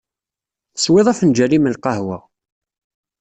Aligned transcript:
Teswiḍ 0.73 1.07
afenǧal-im 1.11 1.65
n 1.69 1.73
lqahwa. 1.75 2.17